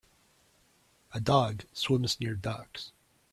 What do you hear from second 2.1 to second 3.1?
near ducks.